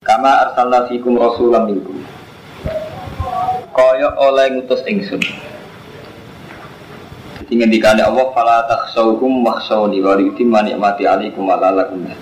[0.00, 2.00] Kama arsalna fikum rasulam minkum.
[3.68, 5.20] Kaya oleh ngutus ingsun.
[7.36, 12.16] Jadi ngendikane Allah fala takhshawhum wakhshawni wa yutimma ni'mati alaikum wa tahtadun.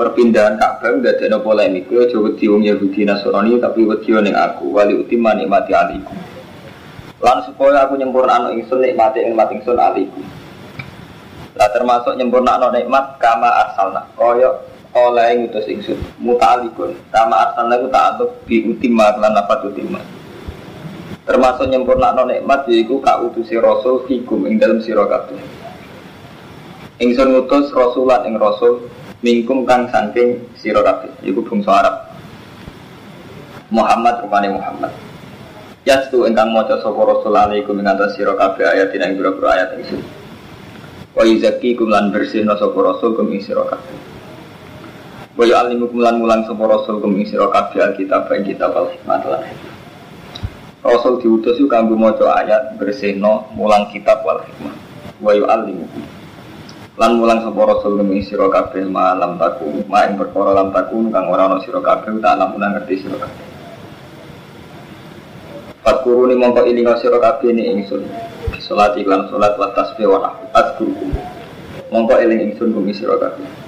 [0.00, 1.92] Perpindahan Ka'bah udah ada polemik.
[1.92, 6.16] Yo aja wedi wong Yahudi Nasrani tapi wedi ning aku wali utimma nikmati alaikum.
[7.20, 10.24] Lan supaya aku nyempurnakno ingsun nikmati nikmat ingsun alaikum.
[11.52, 14.08] Lah termasuk nyempurnakno nikmat kama arsalna.
[14.16, 16.96] Kaya oleh ngutus ingsun muta'alikun.
[17.12, 20.00] Kama arsalna ku ta'aluk bi utimma lan lafat utimma
[21.26, 25.36] termasuk nyempurna no nikmat yaiku ka utusi rasul fikum ing dalam sira kabeh.
[27.02, 28.86] Ingsun ngutus rasulan ing rasul
[29.20, 31.96] mingkum kang saking sira kabeh iku bangsa Arab.
[33.74, 34.94] Muhammad rupane Muhammad.
[35.82, 40.00] Yastu ingkang maca sapa rasul alaikum ing atas sira kabeh ayat ing pira-pira ayat ingsun
[41.16, 44.15] wa yuzakkikum lan bersihna sapa rasul kum ing sira kabeh
[45.36, 49.20] Wa ya'allimukum lan mulang sapa rasul kum ing sira kabeh alkitab ing kitab al hikmah
[49.28, 49.44] lan
[50.80, 54.72] Rasul diutus itu kanggo maca ayat bersihno mulang kitab wal hikmah.
[55.20, 56.02] Wa yu'allimukum
[56.96, 61.28] lan mulang sapa rasul kum ing sira kabeh malam taku ma perkara lam taku kang
[61.28, 63.46] ora ana sira kabeh tak lam ngerti sira kabeh.
[65.84, 68.08] Fakuruni mongko ilinga sira kabeh ni ingsun.
[68.64, 71.12] Salat iklan salat wa tasbih wa azkurukum.
[71.92, 73.65] Mongko eling ingsun kum sira kabeh.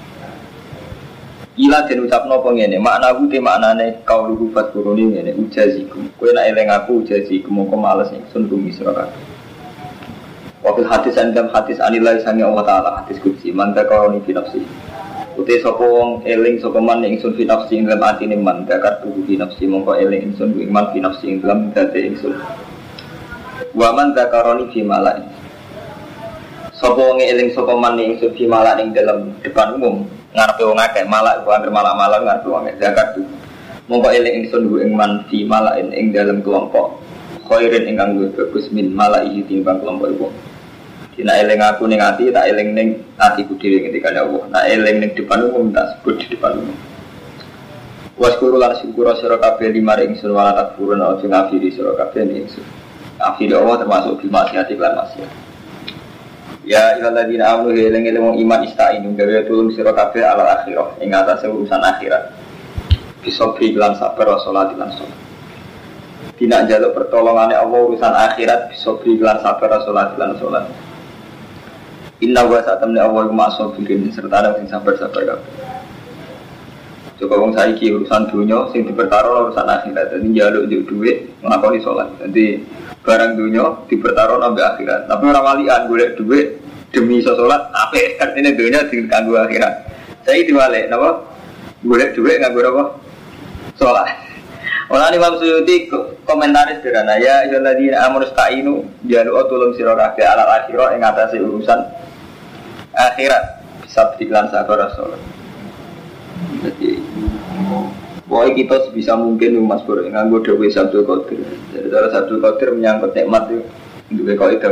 [1.59, 6.07] Ila den ucapno apa ngene, makna ku te maknane kau lugu fat kuruni ngene ujazikum.
[6.15, 9.19] Kowe nek eling aku ujazikum mongko males ingsun bumi sira kabeh.
[10.63, 13.51] Wakil hadis andam hadis anilai sangi Allah Ta'ala hadis kudsi.
[13.51, 14.63] Manta fi nafsi.
[15.35, 19.27] Uti sapa wong eling sapa man ingsun fi nafsi ing dalam atine man dakar tubuh
[19.27, 22.39] fi nafsi mongko eling ku iman fi nafsi ing dalam dadi ingsun.
[23.75, 25.27] Wa man zakaroni fi malai
[26.71, 31.05] Sapa wong eling sapa man ingsun fi malai ing dalam depan umum ngarepe wong akeh
[31.09, 33.21] malak iku anggere malak-malak ngarepe wong akeh zakat tu
[33.89, 37.01] mongko eling ingsun ing man fi malain ing dalam kelompok
[37.49, 40.27] khairin ingkang luwih bagus min malaihi timbang kelompok iku
[41.19, 42.87] Dina eling aku ning ati tak eling ning
[43.19, 44.39] atiku dhewe ketika Allah.
[44.55, 46.79] Nak eling ning depan umum tak sebut di depan umum.
[48.15, 52.47] Waskuru lan syukur sira kabeh lima ingsun wala takfurun aja ngafiri sira kabeh ning.
[53.19, 55.31] Akhir Allah termasuk di maksiat lan maksiat.
[56.69, 61.49] Ya ilaladina eling eling wong iman istainu gawe tulung sira kabeh ala akhirah ing atase
[61.49, 62.29] urusan akhirat.
[63.25, 65.17] Bisobri lan sabar wa salat lan salat.
[66.37, 70.69] Dina jaluk pertolongane Allah urusan akhirat bisobri lan sabar wa salat lan salat.
[72.21, 75.49] Inna wa satamni Allah iku masobirin serta ada sing sabar-sabar kabeh.
[77.17, 80.13] Coba wong saiki urusan dunia sing dipertaruh urusan akhirat.
[80.13, 82.13] Jadi jaluk duit nglakoni salat.
[82.21, 82.61] Jadi
[83.03, 85.01] barang dunia dipertaruh sampai akhirat.
[85.07, 86.47] Tapi orang walian golek duit
[86.91, 89.73] demi sholat apa artinya dunia kanggo akhirat.
[90.27, 91.25] Saya diwale napa?
[91.79, 92.83] Boleh duit nggak apa
[93.79, 94.09] sholat.
[94.89, 95.85] Orang Imam Suyuti
[96.25, 97.21] komentaris sederhana.
[97.21, 101.79] Ya lagi amur stainu jalu tulung sira kabeh ala akhirah ing atase urusan
[102.97, 103.61] akhirat.
[103.85, 105.21] Bisa iklan sabar sholat.
[106.59, 106.98] Jadi
[108.29, 111.41] Pokoknya kita sebisa mungkin Mas Bro nganggo dewe Sabtu Qadir.
[111.73, 113.65] Jadi cara Sabtu Qadir menyangkut nikmat itu
[114.09, 114.69] Dua kau itu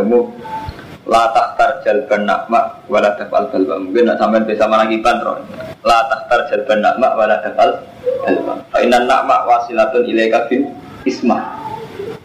[1.08, 3.80] La tahtar jalban nakma wala tafal balba.
[3.80, 5.40] Mungkin nak sampai bisa manakiban roh.
[5.88, 7.80] La tahtar jalban nakma wala tafal
[8.28, 8.54] balba.
[8.70, 10.68] Fa inna nakma wasilatun ilaika bin
[11.08, 11.42] isma.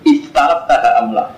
[0.02, 1.30] Istalab taha amlah.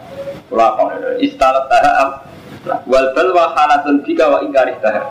[0.48, 0.88] Kula kau
[1.20, 2.78] istalab taha amlah.
[2.88, 5.02] Wal balwa halatun bika wa ingkarih taha.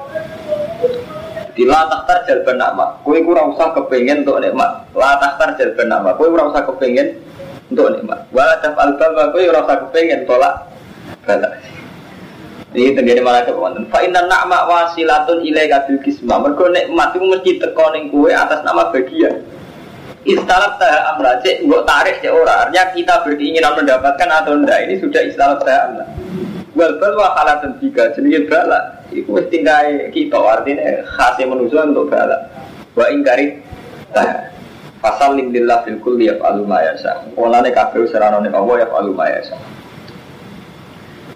[1.54, 2.86] Di la tahtar jalban nakma.
[3.06, 4.90] Kue kurang usah kepengen untuk nikmat.
[4.98, 6.18] La tahtar jalban nakma.
[6.18, 7.22] Kue kurang usah kepengen
[7.70, 8.26] untuk nikmat.
[8.34, 9.30] Wala tafal balba.
[9.30, 10.66] Kue kurang usah kepengen tolak
[11.26, 11.62] balak.
[12.74, 13.86] Ini terjadi malah kebanyakan.
[13.94, 16.42] Fa inna nakma wasilatun ilai kabil kisma.
[16.42, 19.46] Mereka nikmat itu mesti tekoning kue atas nama bagian.
[20.26, 22.66] Istilah taha amra cek nggak tarik cek ora.
[22.66, 26.06] Artinya kita berkeinginan mendapatkan atau enggak ini sudah istilah taha amra.
[26.74, 29.06] Wal bal wa halatan tiga jenis bala.
[29.14, 32.38] Iku wis kita artinya khasnya manusia untuk bala.
[32.98, 33.62] Wa ingkari
[34.10, 34.50] taha.
[35.04, 37.28] Fasal lillah fil kulli yaf'alu ma yasha.
[37.36, 39.12] Olane kabeh seranane Allah yaf'alu.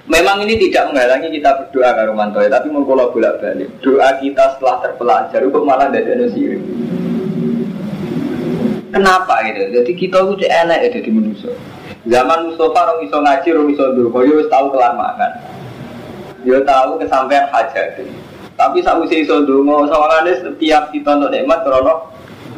[0.07, 3.67] Memang ini tidak menghalangi kita berdoa ke Romanto, tapi mengkolok bolak balik.
[3.83, 6.63] Doa kita setelah terpelajar kok malah tidak sirik.
[8.87, 9.67] Kenapa gitu?
[9.75, 11.51] Jadi kita itu enak ya jadi manusia.
[12.07, 15.31] Zaman Mustafa orang iso ngaji, orang iso dulu, yo tahu kelamaan.
[16.47, 17.99] Yo tahu kesampaian hajat.
[18.55, 22.07] Tapi saat usia iso dulu, soalnya setiap kita untuk nikmat, kalau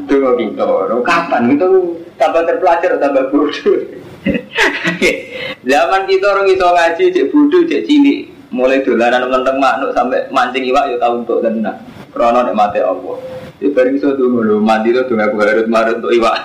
[0.06, 0.64] dulu kita,
[1.02, 3.80] kapan itu tambah terpelajar tambah bodoh.
[5.70, 8.20] Zaman kita orang itu ngaji cek bodoh cek cilik
[8.50, 11.78] mulai dolanan tentang makhluk sampai mancing iwak ya tahu untuk tenang
[12.10, 13.22] krono nek mati Allah
[13.68, 16.40] bareng iso donga lho, mandi to donga aku harus marut untuk iwak.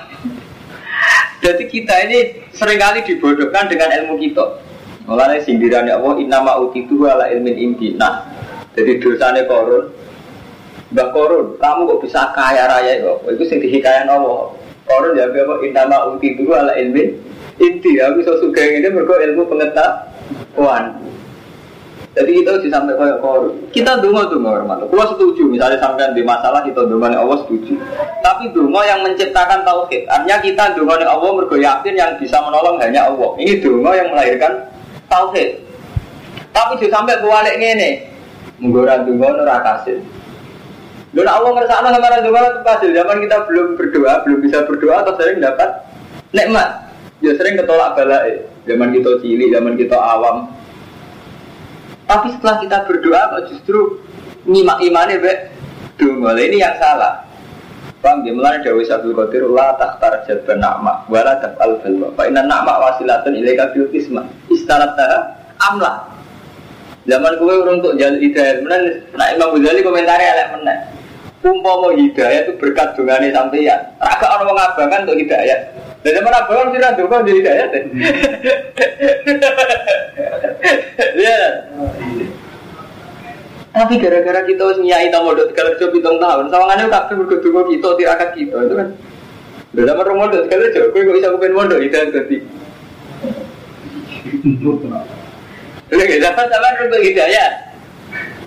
[1.45, 4.65] Jadi kita ini sering kali dibodohkan dengan ilmu kita.
[5.05, 7.93] Mulanya sindiran ya Allah, innama utitu ala ilmin indi.
[8.01, 8.25] Nah,
[8.73, 9.93] jadi dosanya korun,
[10.97, 13.13] Mbak Korun, kamu kok bisa kaya raya itu?
[13.37, 14.57] Itu sing dihikayan Allah.
[14.89, 15.61] Korun ya apa?
[15.61, 17.21] Innama utitu ala ilmin
[17.61, 18.01] inti.
[18.01, 20.97] Aku suka ini mereka ilmu pengetahuan.
[22.15, 23.51] Jadi harus sampai kayak korup.
[23.75, 24.87] Kita dungo dungo hormat.
[24.87, 27.75] Kalau setuju, misalnya sampai di masalah kita dungo Allah setuju.
[28.23, 30.07] Tapi dungo yang menciptakan tauhid.
[30.07, 33.35] Artinya kita dungo Allah mergo yakin yang bisa menolong hanya Allah.
[33.35, 34.63] Ini dungo yang melahirkan
[35.11, 35.59] tauhid.
[36.55, 38.07] Tapi juga sampai balik ini,
[38.63, 39.99] menggoran dungo kasih.
[41.15, 42.89] Dan Allah ngerasa sama dungo itu kasih.
[42.95, 45.83] Zaman kita belum berdoa, belum bisa berdoa atau sering dapat
[46.31, 46.95] nikmat.
[47.19, 48.39] Ya sering ketolak balai.
[48.71, 50.47] Zaman kita cilik, zaman kita awam,
[52.05, 54.01] tapi setelah kita berdoa kok justru
[54.45, 55.33] nyimak imannya be
[55.97, 56.31] dungo.
[56.37, 57.25] Ini yang salah.
[58.05, 62.13] Bang, dia mulai dari satu kotir la takhtar jadban na'ma wala taf'al balwa.
[62.13, 64.29] Fa inna na'ma wasilatun ilaika bil isma.
[64.53, 64.93] Istarat
[65.57, 66.13] amla.
[67.09, 68.77] Zaman gue untuk jalur hidayah, mana
[69.13, 70.75] nak Imam Ghazali komentarnya elek mana.
[71.45, 73.81] Umpama hidayah itu berkat dungane sampeyan.
[74.01, 75.59] Raga orang mengabangan untuk hidayah.
[76.05, 77.67] Dan zaman abangan sih nanti kok jadi hidayah.
[81.17, 81.43] Iya.
[83.75, 87.89] Tapi gara-gara kita harus nyai tamu dot kalau coba hitung tahun, sawangannya kabeh donga kita
[87.99, 88.89] tirakat kita itu kan.
[89.75, 92.39] Udah zaman rumah dot kalau coba kowe kok bisa kepen mondok itu dadi.
[95.91, 97.49] Lagi zaman zaman untuk hidayah.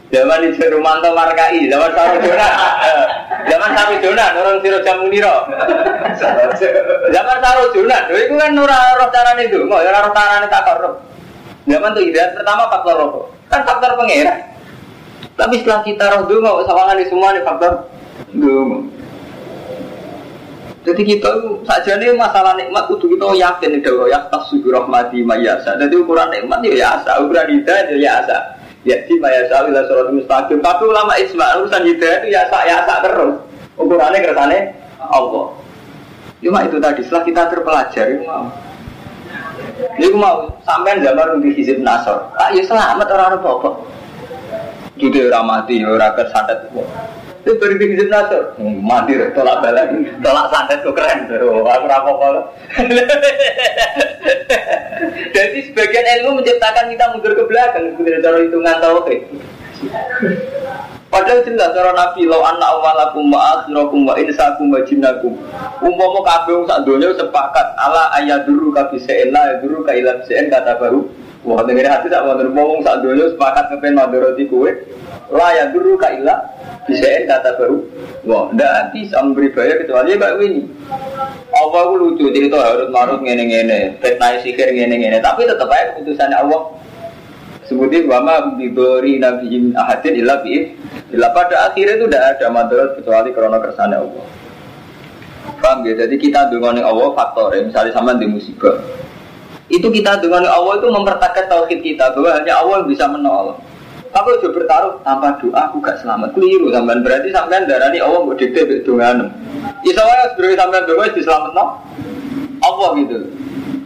[0.07, 2.53] Zaman di Rumanto Markai, zaman Saru Jonan,
[3.43, 5.35] zaman Saru Jonan, orang Siro Jamu Niro.
[7.11, 11.03] Zaman Saru Jonan, itu kan nurah roh carane itu, mau ya roh carane tak korup.
[11.67, 14.31] Zaman tuh hidayat pertama faktor rokok, kan faktor pengira.
[15.35, 17.71] Tapi setelah kita roh dulu, sawangan di semua nih faktor
[18.31, 18.87] dulu.
[20.87, 21.29] Jadi kita
[21.67, 25.75] saja nih masalah nikmat itu kita yakin bahwa ya tasubi rahmati mayasa.
[25.75, 28.55] Jadi ukuran nikmat ya asa, ukuran hidayah ya asa.
[28.87, 30.63] Ya si mayasa ila surat mustaqim.
[30.63, 33.35] Tapi ulama isma urusan hidayah itu ya asa ya asa terus.
[33.75, 35.51] Ukurannya keretane Allah.
[36.39, 38.47] Cuma itu tadi setelah kita terpelajar itu mau.
[39.99, 42.31] Ini mau sampai zaman untuk hizib nasor.
[42.39, 43.69] Ah ya selamat orang apa apa.
[44.97, 46.57] Jadi orang mati, orang kesantet.
[47.47, 48.59] Itu beri hizib nasor.
[48.59, 49.87] Hmm, mati, tolak balik,
[50.19, 51.31] tolak santet tuh keren.
[51.47, 52.43] Oh, aku apa.
[55.31, 57.95] Jadi sebagian ilmu menciptakan kita mundur ke belakang.
[57.95, 59.21] Sebenarnya cara hitungan tauhid.
[61.07, 65.39] Padahal jelas cara Nabi lo anak awalakum wa akhirakum wa insakum wa jinnakum.
[65.79, 70.75] Umpama kabeh sak donya sepakat ala ayaduru ka bisain la ayaduru ka ila bisain kata
[70.75, 71.07] baru.
[71.47, 74.67] Wah dengerin hati tak wonten wong sak donya sepakat kepen madharati kowe.
[75.31, 76.35] La ayaduru ka ila
[76.87, 77.77] bisain kata baru.
[78.23, 80.63] Wah ndak bisa memberi bayar kecuali kayak ini.
[81.51, 86.61] Allah ku lucu cerita harus marut ngene-ngene, fitnah sihir ngene-ngene, tapi tetap aja keputusannya Allah
[87.67, 90.71] Sebutin wama bibori nabiin ahadin illa bi'in
[91.11, 94.25] Illa pada akhirnya itu tidak ada madarat kecuali karena kersane Allah
[95.59, 95.99] Paham ya?
[95.99, 98.79] Jadi kita dengan Allah faktor ya Misalnya sama di musibah
[99.67, 103.59] Itu kita dengan Allah itu mempertakat tauhid kita Bahwa hanya Allah yang bisa menolong
[104.17, 108.33] Aku udah bertaruh tanpa doa aku gak selamat Keliru sampean berarti sampean darani Allah mau
[108.33, 109.29] dikte dengan
[109.85, 111.65] Isa wae sebenarnya sampean doa diselamat no
[112.65, 113.17] Allah gitu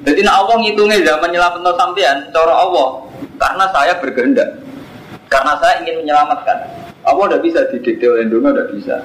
[0.07, 3.11] Jadi nak Allah ngitungnya zaman nyelamat no sampean Cara Allah
[3.41, 4.49] karena saya berkehendak.
[5.25, 6.57] Karena saya ingin menyelamatkan.
[7.01, 8.95] Allah tidak bisa didikte oleh dunga, tidak bisa.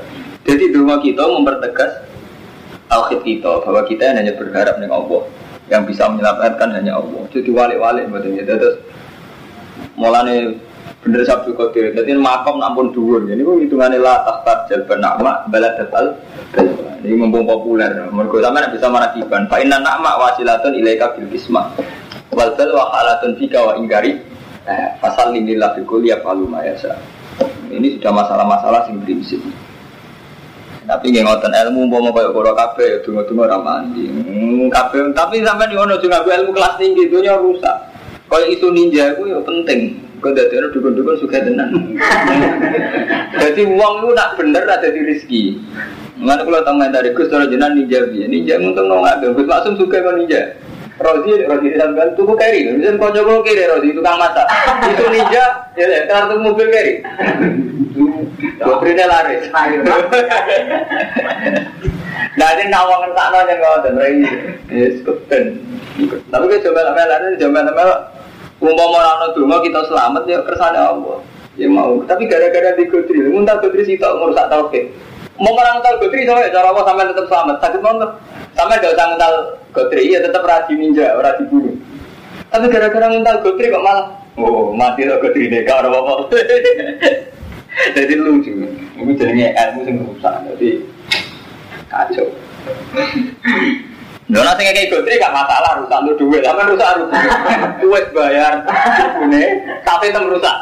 [0.44, 2.04] Jadi dunga kita mempertegas
[2.92, 5.22] tauhid kita bahwa kita hanya berharap dengan Allah.
[5.66, 7.22] Yang bisa menyelamatkan hanya Allah.
[7.32, 8.44] Jadi walik-walik betul ya.
[8.44, 8.76] Terus
[9.96, 10.60] mulane
[11.06, 11.94] bener sabtu kotir.
[11.94, 13.22] Jadi makom nampun dhuwur.
[13.30, 16.18] Ini kok hitungannya lah tahta jalban nama balad datal.
[17.06, 18.10] Ini mumpung populer.
[18.10, 19.46] Mergo sampean bisa marakiban.
[19.46, 21.70] Fa inna nama wasilatun ilaika bil kismah
[22.36, 24.20] wal bal wa halatun fika wa ingkari
[24.68, 26.92] eh, pasal lillah fi kulli yafalu ma yasa
[27.72, 29.40] ini sudah masalah-masalah sing prinsip
[30.86, 35.02] tapi nggak ngotot ilmu mau mau kayak koro kafe ya tunggu tunggu ramandi hmm, kafe
[35.16, 37.76] tapi sampai di mana juga ilmu kelas tinggi itu rusak
[38.26, 40.02] kalau itu ninja itu ya penting.
[40.18, 41.70] Kau dari orang dukun-dukun suka tenan.
[43.36, 45.42] Jadi uang lu nak bener ada di rezeki.
[46.16, 49.76] Mana kalau tahu dari Gus kalau jenang ninja biar ninja untung nggak ada Gus langsung
[49.76, 50.56] suka kan ninja.
[50.96, 54.48] Rozi, Rozi di sampean tuku keri, bisa kau coba kiri Rozi tukang masak.
[54.96, 57.04] Itu ninja, ya ya, kartu mobil keri.
[58.56, 59.44] Dokternya laris.
[62.36, 64.20] Nah ini nawang ngertakno yang kau dan rai,
[64.68, 65.56] yes, keben.
[66.28, 67.84] Tapi kita coba lama lari, coba lama
[68.60, 71.18] umpama orang dungo kita selamat ya kersane Allah.
[71.56, 74.92] Ya mau, tapi gara-gara di kudri, muntah sih tak ngurus tauhid.
[75.40, 75.56] Mau
[76.00, 77.56] gotri sama cara apa sampai tetap selamat.
[77.60, 77.96] Sakit mau
[78.56, 79.32] Sampai gak usah mental
[79.72, 81.76] gotri ya tetap rajin ninja, rajin bunuh.
[82.48, 86.28] Tapi gara-gara mental gotri kok malah oh mati lo gotri deh kau apa
[87.96, 88.52] Jadi lucu.
[88.96, 90.34] Ini jadinya ilmu sing rusak.
[90.48, 90.80] Jadi
[91.92, 92.28] kacau.
[94.26, 96.98] Lho nanti kayak gotri gak masalah rusak lu duit, sama rusak.
[97.78, 98.58] Duit bayar,
[99.22, 99.42] ini
[99.86, 100.56] tapi tem rusak.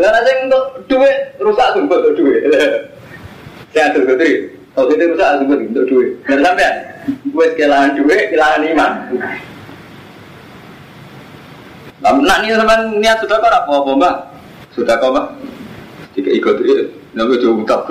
[0.00, 2.40] Lah nanti untuk duit rusak sumpah untuk duit.
[3.76, 6.16] Saya tuh gotri, kalau kita rusak sumpah untuk duit.
[6.24, 6.70] Dan sampai
[7.28, 8.92] gue kehilangan duit, kehilangan iman.
[12.04, 14.14] Nah, ini teman niat sudah kok apa apa mbak?
[14.72, 15.26] Sudah kok mbak?
[16.16, 16.84] Jika ikut itu,
[17.14, 17.86] nabi jauh utap.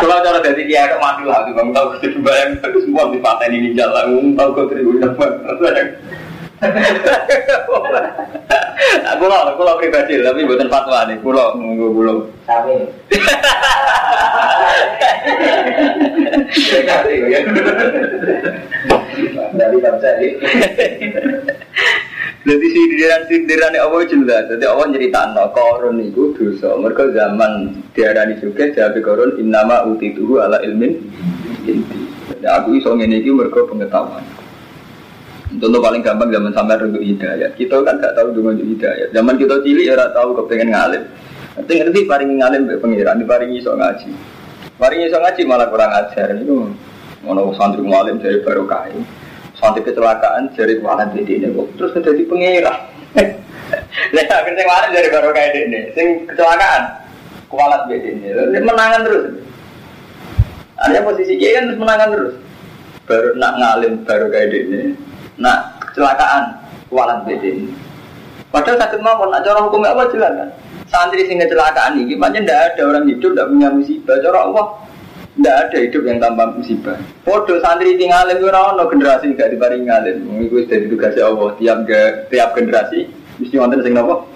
[0.00, 3.52] Kalau cara dari dia ada mati lah, bang tahu itu bayang itu semua di paten
[3.52, 4.96] ini jalan, tahu kau terima
[8.82, 12.26] Aku lo, aku lo pribadi, tapi bukan fatwa nih, pulau, nunggu pulau.
[12.46, 12.86] Sami.
[19.58, 20.30] Dari bangsa ini.
[22.42, 24.42] Jadi sindiran sindiran Allah jelas.
[24.50, 24.86] Jadi Allah
[25.30, 26.74] no korun itu dosa.
[26.74, 30.98] Mereka zaman diarani juga jadi korun innama utituhu ala ilmin
[31.62, 32.00] inti.
[32.34, 34.26] Jadi aku iso ngene iki mereka pengetahuan.
[35.52, 37.52] Contoh paling gampang zaman sampai untuk hidayat.
[37.54, 39.12] Kita kan gak tahu dengan hidayat.
[39.12, 41.02] Zaman kita cilik ya tahu kepengen ngalim.
[41.52, 44.10] Nanti ngerti paling ngalim be pengiran, di paling iso ngaji.
[44.80, 46.32] Paling iso ngaji malah kurang ajar.
[46.40, 46.72] Itu
[47.22, 48.64] mau santri ngalim dari baru
[49.62, 51.46] Santri kecelakaan dari kualat di ini
[51.78, 52.78] terus menjadi pengiran.
[54.12, 55.80] Nah, akhirnya ngalim dari baru kain ini.
[55.94, 56.82] Sing kecelakaan
[57.46, 58.26] kualat di ini.
[58.58, 59.38] Menangan terus.
[60.82, 62.34] Ada posisi kiai kan menangan terus.
[63.06, 64.98] Baru nak ngalim baru kayak ini
[65.38, 66.58] Nah, kecelakaan
[66.90, 67.50] kualan beda
[68.50, 70.48] Padahal sakit mau nak cara hukumnya apa jelas kan?
[70.90, 74.18] Santri sing kecelakaan ini, gimana ndak ada orang hidup ndak punya musibah.
[74.20, 74.64] Cara Allah
[75.42, 76.94] ndak ada hidup yang tanpa musibah.
[77.26, 80.16] Podo santri tinggal itu no generasi gak diparingi ngalim.
[80.22, 81.78] Mengikuti dari tugasnya Allah tiap
[82.30, 83.10] tiap generasi
[83.42, 84.30] mesti wonten sing nopo.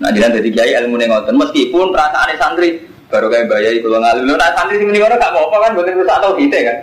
[0.00, 2.80] Nah, dia dari kiai ilmu nengotan meskipun perasaan santri
[3.12, 4.24] baru kayak bayai kalau ngalim.
[4.32, 6.76] Nah, santri sing ini orang gak mau apa kan, boleh rusak atau kita kan.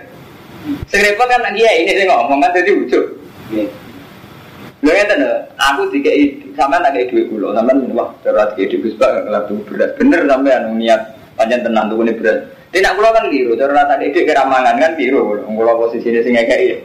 [0.86, 3.08] Sing repot kan dia ini sing ngomong kan jadi ujung.
[4.86, 5.26] Lho ngeten
[5.58, 9.50] aku dikei sampean tak kei dhuwit kula, sampean wah cara dikei dhuwit Gus Bak ngelap
[9.66, 9.92] beras.
[9.98, 12.44] Bener sampean niat panjang tenang tuh ini beras.
[12.68, 15.40] Tidak kula kan biru, cara rata dhuwit keramangan kan biru.
[15.46, 16.84] Kula posisine sing ngekei.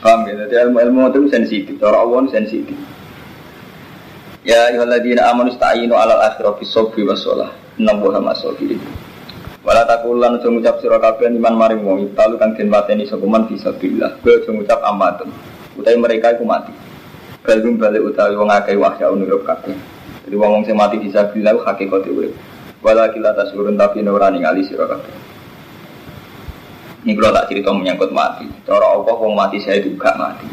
[0.00, 0.32] Paham ya?
[0.48, 2.76] Jadi ilmu-ilmu itu sensitif, cara Allah sensitif.
[4.40, 7.52] Ya ayyuhalladzina amanu ista'inu 'alal akhirati bis-sabri was-shalah.
[7.76, 8.80] Innallaha ma'as-sabirin.
[9.60, 14.16] Wala takulan aja ngucap sira iman maring wong italu kang den mateni sapa man fisabilillah.
[14.24, 15.28] Kowe aja ngucap amatun.
[15.76, 16.72] Utawi mereka iku mati.
[17.44, 19.12] Balum balik utawi wong akeh wahya
[19.44, 19.76] kabeh.
[20.24, 22.32] Jadi wong wong mati fisabilillah hakikate urip.
[22.80, 25.14] Wala kila tasurun tapi ora ningali sira kabeh.
[27.04, 28.44] Ini kalau tak cerita menyangkut mati.
[28.64, 30.48] Cara apa wong mati saya juga mati.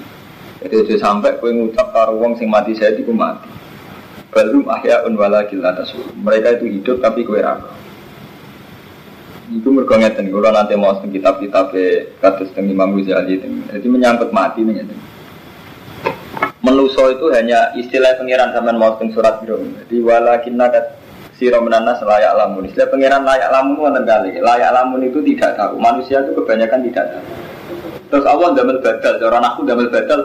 [0.63, 3.47] Jadi aja sampai kowe ngucap karo wong sing mati saya itu mati.
[4.31, 6.15] Balum ahyaun wala kila tasurun.
[6.23, 7.59] Mereka itu hidup tapi kowe ra
[9.47, 11.71] itu mereka ngeten, kalau nanti mau tentang kitab-kitab
[12.19, 14.83] kados tentang Imam Ghazali jadi menyangkut mati nih
[16.59, 19.63] Menuso itu hanya istilah pengiran sama mau surat biru.
[19.87, 20.96] Jadi walakin nadat
[21.37, 22.65] siro menanas layak lamun.
[22.67, 24.29] Istilah pengiran layak lamun itu kali.
[24.41, 25.77] Layak lamun itu tidak tahu.
[25.77, 27.25] Manusia itu kebanyakan tidak tahu.
[28.07, 30.21] Terus Allah damel badal, orang aku damel badal.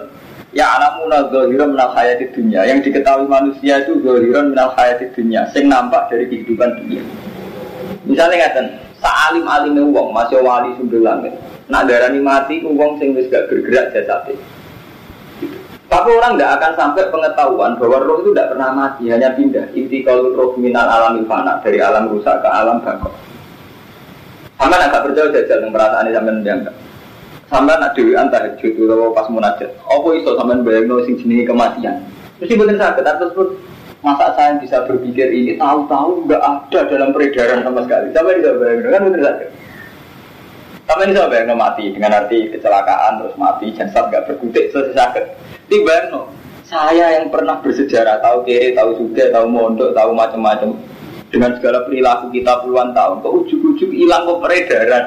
[0.52, 2.68] Ya alamuna zohiran menal hayati dunia.
[2.68, 5.48] Yang diketahui manusia itu zohiran menal hayati dunia.
[5.48, 7.00] Sing nampak dari kehidupan dunia.
[8.04, 8.66] Misalnya ngeten,
[9.02, 11.34] Sa'alim alim wong masih wali sumber langit.
[11.66, 14.38] Nak darani mati wong sing wis gak bergerak jasate.
[15.92, 19.68] Tapi orang tidak akan sampai pengetahuan bahwa roh itu tidak pernah mati, hanya pindah.
[19.76, 23.12] Inti kalau roh minal alam fana dari alam rusak ke alam bangkok.
[24.56, 26.74] Sama agak percaya jajal yang perasaan ini sampai mendiangkan.
[27.52, 29.68] Sampai nak dewi antara itu pas munajat.
[29.84, 32.00] Apa iso sampai bayang sing jenenge kematian.
[32.40, 33.52] Mesti bener sakit, terus
[34.02, 38.10] Masa saya bisa berpikir ini tahu-tahu nggak ada dalam peredaran sama sekali.
[38.10, 39.46] Sampai bisa bayangkan kan betul saja.
[40.90, 45.24] Sampai bisa bayangkan mati dengan arti kecelakaan terus mati jasad nggak berkutik selesai sakit.
[45.72, 46.28] Tiba no,
[46.68, 50.76] saya yang pernah bersejarah tahu kiri, tahu juga, tahu mondok, tahu macam-macam
[51.32, 55.04] dengan segala perilaku kita puluhan tahun, kok ujuk-ujuk hilang ke peredaran?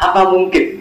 [0.00, 0.80] Apa mungkin?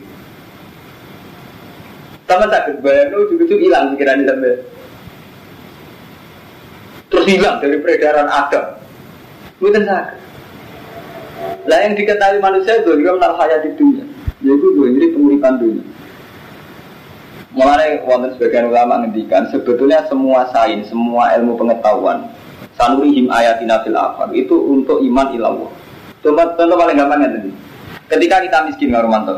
[2.32, 4.56] Sama sakit bayang, ujuk-ujuk hilang pikiran sampai
[7.12, 8.66] terus hilang dari peredaran Adam.
[9.60, 10.20] Bukan sakit.
[11.68, 14.08] Lah yang diketahui manusia itu juga menal hayat di dunia.
[14.40, 15.84] Yaitu gue jadi penguripan dunia.
[17.52, 22.32] Mulai wonten sebagian ulama ngendikan sebetulnya semua sains, semua ilmu pengetahuan
[22.80, 25.72] Sanurihim ayatina fil afar itu untuk iman ilallah.
[26.24, 27.52] Coba contoh paling gampangnya tadi.
[28.08, 29.36] Ketika kita miskin nggak Romanto.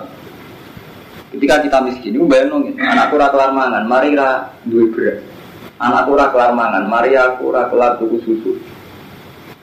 [1.33, 5.17] Ketika kita miskin, itu bayang anakku ora kelar mangan, mari ra duwe beras.
[5.81, 8.51] Anakku ora kelar mangan, mari aku ora kelar tuku susu.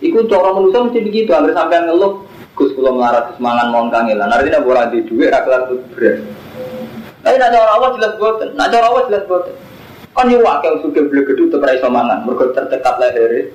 [0.02, 2.26] Iku cara manusia mesti begitu, hampir sampai ngeluh
[2.58, 4.28] Gus kula melarat semangan mau kangelan.
[4.28, 6.18] Artinya ora di duit ra kelar tuku beras.
[7.20, 9.54] Tapi nak cara Allah jelas boten, nak cara Allah jelas boten.
[10.10, 13.52] Kan yo wakil sudah beli gedung tetep ra iso mangan, mergo tertekat leher.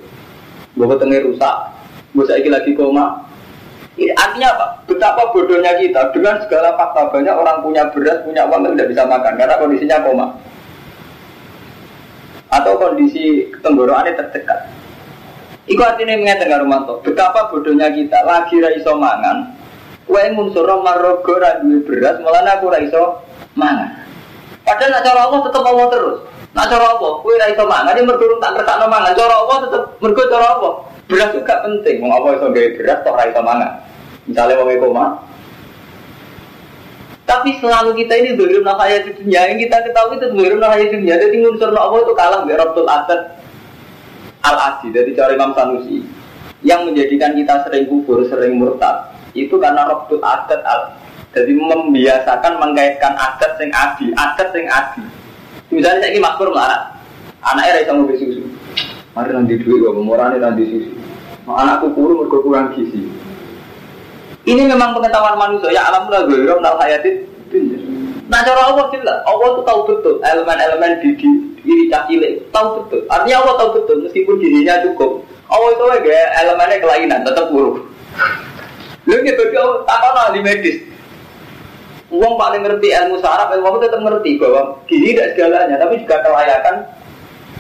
[0.76, 1.56] Gue tengah rusak,
[2.12, 3.26] gue lagi lagi koma.
[3.96, 4.66] Ini artinya apa?
[4.92, 9.34] Betapa bodohnya kita dengan segala fakta banyak orang punya beras, punya uang tidak bisa makan
[9.40, 10.36] karena kondisinya koma
[12.56, 14.60] atau kondisi tenggorokannya terdekat.
[15.66, 19.58] Iku artinya mengatakan karo manto, betapa bodohnya kita lagi ra iso mangan.
[20.06, 23.25] Kowe ngunsur marogo ra duwe beras, malah aku ra iso
[23.56, 23.90] mangan.
[24.62, 26.18] Padahal nak cara Allah tetep Allah terus.
[26.56, 29.12] Nak cara Allah, kowe ra iso mangan, ini mergo tak kertakno mangan.
[29.12, 30.74] Cara Allah tetep mergo cara Allah.
[31.06, 33.72] Beras juga penting, wong apa iso gawe beras tok ra iso mangan.
[34.26, 35.06] Misalnya wong koma,
[37.26, 40.94] tapi selalu kita ini dolim nafaya di dunia yang kita ketahui itu dolim nafaya di
[40.94, 41.18] dunia.
[41.18, 43.22] Jadi unsur Allah itu kalah dengan Rabtul Asad
[44.46, 46.06] al Adi dari cara Imam Sanusi
[46.62, 50.94] yang menjadikan kita sering kubur, sering murtad itu karena Rabtul Asad al
[51.36, 55.04] jadi membiasakan mengkaitkan adat sing adi, adat sing adi.
[55.68, 56.96] Misalnya saya ini makmur melarat,
[57.44, 58.42] anaknya rasa mau susu.
[59.12, 60.92] Mari nanti duit gak memurani nanti susu.
[61.44, 63.06] Anakku kurung mergo kurang gizi.
[64.46, 65.76] Ini memang pengetahuan manusia.
[65.76, 67.12] Ya alam lah gue nal hayati
[68.26, 71.30] Nah cara Allah jelas, Allah tuh tahu betul elemen-elemen di, di
[71.62, 73.06] diri cilik tahu betul.
[73.06, 75.22] Artinya Allah tahu betul meskipun dirinya cukup.
[75.46, 77.86] Allah itu ya elemennya kelainan tetap buruk.
[79.06, 80.78] Lu gitu dia apa di medis.
[82.16, 86.76] Uang paling ngerti ilmu saraf, ilmu tetap ngerti bahwa gizi tidak segalanya, tapi juga kelayakan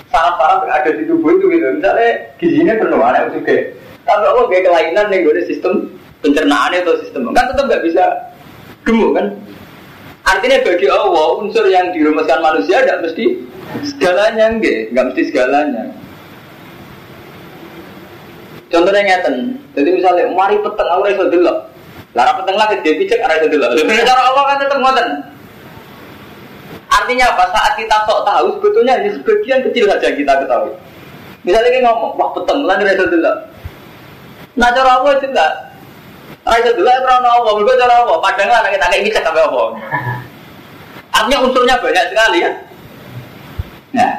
[0.07, 1.65] saraf-saraf yang ada di tubuh itu gitu.
[1.75, 2.09] Misalnya
[2.39, 3.55] gizinya penuh, aneh juga.
[4.05, 5.73] Tapi Allah kayak kelainan nih gue sistem
[6.23, 7.35] pencernaan atau sistem.
[7.35, 8.03] Kan tetap nggak bisa
[8.87, 9.27] gemuk kan?
[10.25, 13.25] Artinya bagi Allah unsur yang dirumuskan manusia tidak mesti
[13.93, 15.83] segalanya enggak nggak mesti segalanya.
[18.73, 19.35] Contohnya ngeten.
[19.77, 21.53] Jadi misalnya mari aku rasa dulu
[22.15, 25.09] lara peteng lagi dia pijak rasa dulu lebih cara Allah kan tetap ngoten
[26.87, 30.71] artinya apa saat kita sok tahu sebetulnya hanya sebagian kecil saja kita ketahui
[31.43, 33.33] misalnya kita ngomong wah peteng lagi rasa dulu
[34.55, 35.45] nah cara Allah juga
[36.45, 38.13] Raja dulu ya pernah Allah, berbuat cara apa?
[38.21, 39.63] Padahal anak kita kayak ngecek sampai apa?
[41.09, 42.51] Artinya unsurnya banyak sekali ya.
[43.97, 44.13] Nah,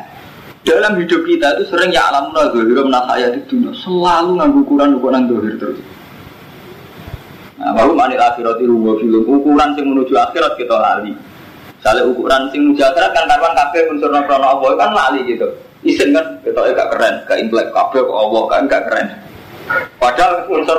[0.66, 5.22] dalam hidup kita itu sering ya alam dohir saya di dunia selalu nganggu ukuran ukuran
[5.30, 5.78] dohir terus.
[7.56, 8.68] Nah, baru manil akhirat itu
[9.00, 11.16] film ukuran sing menuju akhirat kita lali.
[11.80, 14.70] Misalnya ukuran sing menuju akhirat kan kapan kafe unsur noprono Allah.
[14.76, 15.48] Kan lali gitu.
[15.80, 19.06] Isen kan kita gak keren, gak intelek kafe kok Allah kan gak keren.
[19.96, 20.76] Padahal unsur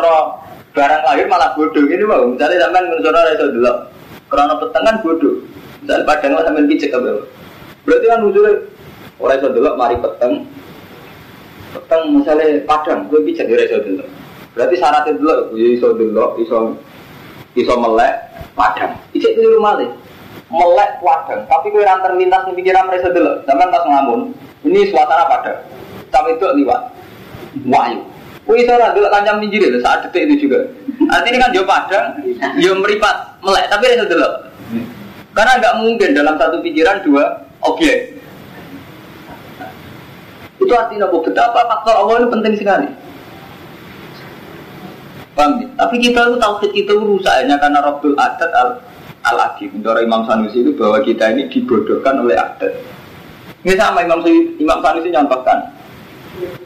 [0.78, 1.82] barang lahir malah bodoh.
[1.82, 3.74] Ini mau misalnya sampai mensono reso dulu
[4.30, 5.36] karena petengan bodoh.
[5.82, 7.10] Misalnya padang lah sampai pijak apa?
[7.90, 8.54] Berarti kan usulnya
[9.18, 10.34] orang reso dulu mari peteng.
[11.74, 14.06] Peteng misalnya padang gue pijak di reso dulu
[14.58, 16.58] berarti syaratnya dulu ya iso dulu iso
[17.54, 18.14] iso melek
[18.58, 19.90] padang ijek rumah deh
[20.50, 24.34] melek padang tapi gue rantar lintas nih pikiran reso dulu sampai pas ngamun
[24.66, 25.62] ini suasana padang
[26.10, 26.82] tapi itu liwat
[27.70, 28.02] wayu
[28.48, 30.64] Wih, saya dulu kancam pinggir itu saat detik itu juga.
[31.12, 32.06] Artinya kan dia padang,
[32.56, 34.30] dia meripat, melek, tapi itu dulu.
[35.36, 38.16] Karena nggak mungkin dalam satu pikiran dua objek.
[40.64, 41.18] Itu artinya apa?
[41.28, 42.88] Betapa faktor Allah ini penting sekali.
[45.38, 45.68] Paham ya?
[45.78, 48.70] Tapi kita itu tahu kita itu rusaknya karena Rabbul Adat al
[49.22, 52.74] al adi Menurut Imam Sanusi itu bahwa kita ini dibodohkan oleh adat.
[53.62, 54.26] Ini sama Imam
[54.58, 55.78] Imam Sanusi nyontohkan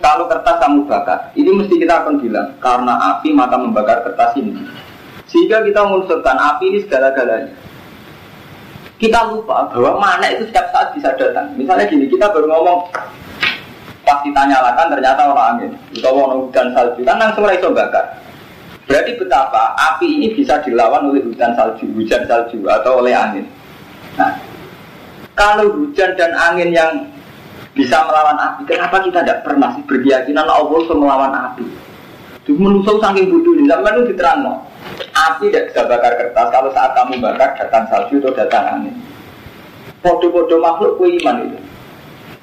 [0.01, 4.51] kalau kertas kamu bakar, ini mesti kita akan bilang karena api maka membakar kertas ini.
[5.31, 7.53] Sehingga kita mengunsurkan api ini segala-galanya.
[8.99, 11.55] Kita lupa bahwa mana itu setiap saat bisa datang.
[11.55, 12.91] Misalnya gini, kita baru ngomong
[14.03, 18.05] pas kita nyalakan ternyata orang angin, atau orang hujan salju, kan langsung iso bakar.
[18.89, 23.45] Berarti betapa api ini bisa dilawan oleh hujan salju, hujan salju atau oleh angin.
[24.17, 24.35] Nah,
[25.37, 26.91] kalau hujan dan angin yang
[27.71, 28.61] bisa melawan api.
[28.67, 31.65] Kenapa kita tidak pernah sih berkeyakinan Allah bisa melawan api?
[32.43, 33.69] Itu menusuk saking bodoh ini.
[33.69, 34.43] Sampai itu diterang
[35.13, 36.47] Api tidak bisa bakar kertas.
[36.49, 38.95] Kalau saat kamu bakar datang salju atau datang angin.
[40.01, 41.59] Bodoh-bodoh makhluk kue iman itu.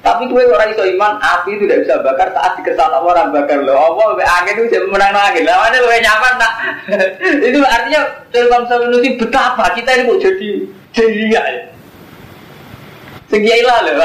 [0.09, 3.77] Tapi kue orang iso iman, api itu tidak bisa bakar saat dikesan orang bakar loh.
[3.77, 5.45] Allah angin itu bisa menang angin.
[5.45, 6.53] Lawannya lu nyaman nak.
[7.45, 8.01] itu artinya
[8.33, 10.65] dalam manusia betapa kita ini mau jadi
[10.97, 11.45] jadi ya.
[13.29, 13.93] Sing kiai lah lho,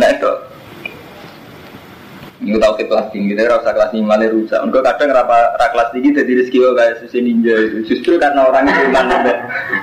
[0.00, 0.47] Nah itu.
[2.38, 4.62] Ini tau ke kelas tinggi, tapi rasa kelas tinggi malah rusak.
[4.62, 7.78] Enggak kadang rapa kelas tinggi jadi rezeki kayak susi ninja itu.
[7.90, 9.36] Justru karena orang itu iman sampai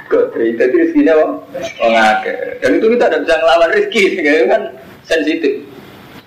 [0.08, 1.32] kok jadi rezekinya wong
[1.84, 2.34] ngake.
[2.64, 4.04] Dan itu kita tidak bisa ngelawan rezeki,
[4.48, 4.62] kan
[5.04, 5.54] sensitif.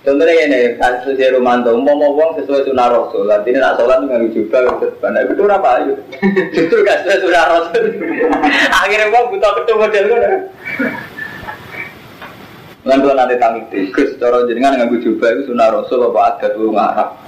[0.08, 4.30] Contohnya ini, kasus si Romanto, mau mau uang sesuai sunnah Rasul, artinya nak sholat nggak
[4.30, 4.64] juga,
[5.04, 5.94] karena itu apa itu?
[6.54, 7.84] Justru gak sesuai sunnah Rasul.
[8.84, 10.32] Akhirnya uang butuh ketemu model kan.
[12.88, 13.60] Lan kula nanti tangi
[13.92, 17.20] Gus, cara jenengan nganggo jubah itu sunah Rasul apa adat wong Arab.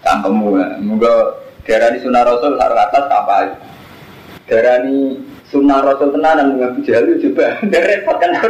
[0.00, 0.66] Cangkemmu ya.
[0.80, 1.36] Muga
[1.68, 3.36] diarani sunah Rasul sarung atas apa
[4.48, 5.20] Diarani
[5.52, 7.60] sunah Rasul tenanan nganggo jalu juga.
[7.60, 8.40] Repot kan.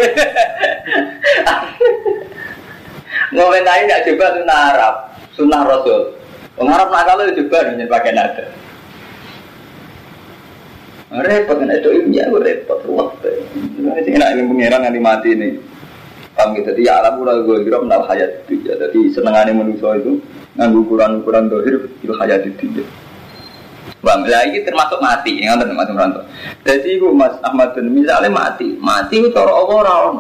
[3.35, 4.95] Ngomentari tidak coba sunah Arab,
[5.35, 6.01] sunah Rasul.
[6.63, 6.95] Wong Arab
[7.27, 8.47] itu coba nih pakai nada.
[11.27, 13.19] Repot kan itu ilmiah repot ruwet.
[13.75, 15.75] Ini enak ini pengiran nanti mati nih.
[16.37, 18.77] Paham gitu, jadi ya alam ulah gue kira menal hayat ya.
[18.77, 20.21] Jadi senengannya manusia itu
[20.53, 22.85] nganggu ukuran-ukuran dohir itu hayat ya.
[24.05, 26.21] Bang, lah ini termasuk mati, yang ngerti Mas Meranto.
[26.63, 30.17] Jadi itu Mas Ahmad bin misalnya mati, mati itu cara Allah rawon.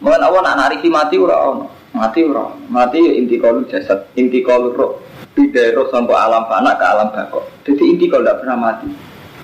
[0.00, 4.72] Mungkin Allah nak nariki mati rawon, mati rawon, mati ya inti kalu jasad, inti kalu
[4.72, 4.98] roh,
[5.36, 7.44] tidak roh sampai alam fana ke alam bakok.
[7.68, 8.88] Jadi inti kalau tidak pernah mati.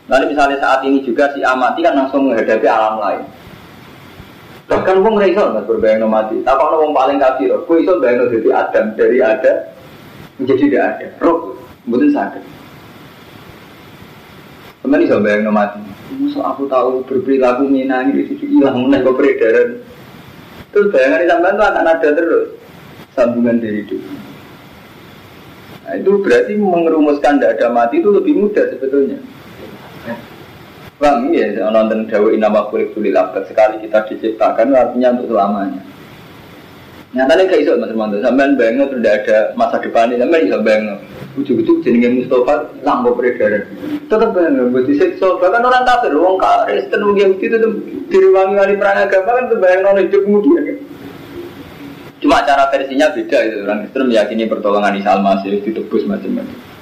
[0.09, 3.23] Nanti misalnya saat ini juga si amati kan langsung menghadapi alam lain.
[4.64, 6.40] Bahkan wong ora iso mas berbayang mati.
[6.40, 9.53] Tak ono wong paling kafir, kowe iso bayang dari Adam dari ada
[10.40, 11.07] menjadi tidak ada.
[11.20, 11.53] Roh,
[11.85, 12.44] mboten sadar.
[14.81, 15.81] Teman iso bayang mati.
[16.16, 19.68] Musuh aku tahu berperilaku minang itu hilang meneh kok peredaran.
[20.72, 22.46] Terus bayangan sampean tuh akan ada terus
[23.14, 23.96] sambungan dari itu.
[25.85, 29.20] Nah, itu berarti mengerumuskan tidak ada mati itu lebih mudah sebetulnya.
[31.05, 35.85] Bang, iya, nonton Dawa Inama Kulik Tulil Abad Sekali kita diciptakan artinya untuk selamanya.
[37.12, 40.99] Nyatanya kayak iso Mas Romanto, sampean banget tidak ada masa depan ini, sampean iso banget
[41.37, 43.69] Ujuk-ujuk jenenge Mustafa lampu peredaran.
[44.09, 47.53] Tetap banget, buat disiksa, bahkan orang kafir, orang karis, tenung yang itu
[48.09, 50.79] diruangi wali perang agama kan itu bayang non hidup kemudian
[52.25, 56.74] Cuma cara versinya beda itu, orang Kristen meyakini pertolongan Isa Al-Masih ditebus macam-macam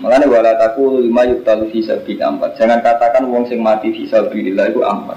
[0.00, 2.56] Makanya wala taku lima yuktalu fi sabi ampat.
[2.56, 5.16] Jangan katakan wong sing mati fi sabilillah itu ampat.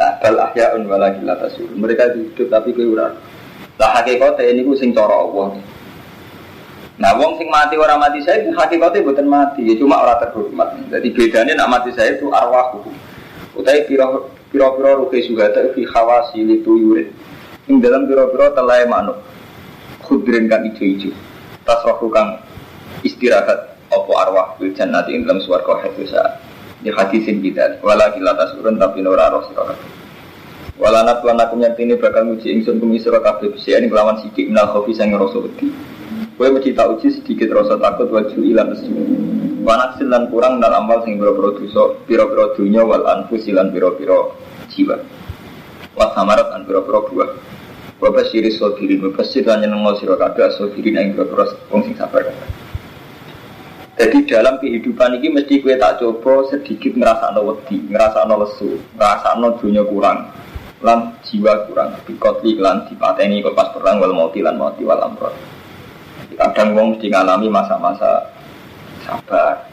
[0.00, 1.68] Nah, bal ahyaun wala tasur.
[1.76, 3.12] Mereka hidup tapi kowe ora.
[3.76, 5.56] Lah hakikate ini ku sing cara Allah.
[7.00, 10.68] Nah, wong sing mati orang mati saya itu hakikatnya bukan mati, ya cuma orang terhormat.
[10.92, 12.76] Jadi bedanya nak mati saya itu arwah.
[13.56, 15.20] Utai piro piro piro ruke
[15.54, 17.08] tak fi khawasi litu yurid.
[17.72, 19.16] Ing dalam piro piro telai manuk.
[20.04, 21.14] Khudrin kan ijo-ijo.
[22.10, 22.42] Kang
[23.06, 23.69] istirahat
[24.10, 26.42] opo arwah fil jannati ing dalam swarga haitsu saat.
[26.82, 29.78] Di hadisin kita wala kita tasurun tapi nora roh sira
[30.80, 33.54] wala nat lan aku nyatine bakal nguji ingsun kumi sira kabeh.
[33.54, 35.70] Bisa ini kelawan sidik minal khofi sang rasa wedi.
[36.34, 38.90] Kowe mesti tak uji sedikit rasa takut waju ilan nesu
[39.62, 44.34] wanak silan kurang dalam amal sing biro-biro dosa pira-pira dunya wal anfus ilan pira-pira
[44.74, 44.98] jiwa.
[45.94, 47.30] Wa samarat an pira-pira buah.
[48.00, 52.24] Bapak siris sofirin, bapak sir lan nyenengol sira kabeh sofirin ing pira-pira wong sing sabar
[54.00, 58.80] jadi dalam kehidupan ini mesti gue tak coba sedikit ngerasa no wedi, ngerasa no lesu,
[58.96, 60.24] ngerasa no dunia kurang,
[60.80, 61.92] lan jiwa kurang.
[62.08, 65.36] Bikotli lan dipateni kok pas perang wal mati lan mati wal amrot.
[66.32, 68.24] Kadang wong mesti ngalami masa-masa
[69.04, 69.68] sabar.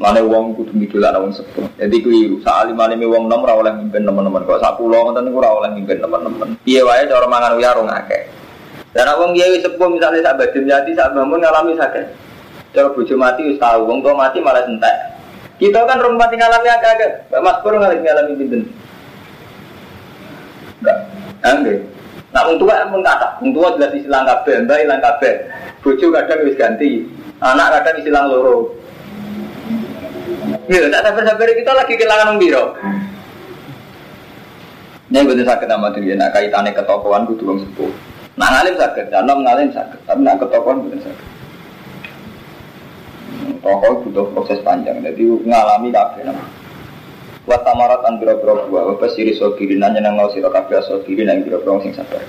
[0.00, 1.68] Mana wong kudu midolan wong sepuh.
[1.76, 5.44] Jadi kuwi sak alim-alime wong nom ora oleh mimpin teman-teman kok sak pulau ngoten niku
[5.44, 6.56] ora oleh mimpin teman-teman.
[6.64, 8.32] Piye wae cara mangan uyar akeh.
[8.96, 12.25] Dan wong kiai sepuh misalnya sak badhe nyati sak ngalami sakit.
[12.76, 15.16] Kalau bojo mati wis tahu, wong tua mati malah entek.
[15.56, 17.32] Kita kan rum mati ngalami agak-agak.
[17.40, 18.62] Mas Pur ngalami ngalami pinten.
[20.84, 20.98] Enggak.
[21.40, 21.80] Enggak.
[22.36, 25.48] Nah, wong tua emang kata, wong tua jelas isilang kabeh, mbak ilang kabeh.
[25.80, 27.08] Bojo kadang wis ganti,
[27.40, 28.76] anak kadang isilang loro.
[30.68, 32.64] Gitu, tak sabar-sabar kita lagi kehilangan wong biro.
[35.08, 37.88] Ini betul sakit nama diri, nak kaitannya ketokohan kudu wong sepuh.
[38.36, 41.26] Nah ngalim sakit, jangan ngalim sakit, tapi nak ketokohan betul sakit.
[43.62, 46.44] Rokok butuh proses panjang, jadi ngalami kabeh nama.
[47.46, 49.38] Wa tamarat an biro-biro buah, wa basiri
[49.78, 52.22] nanya nang ngau siro kabeh sogirin, nang biro-biro sing sabar.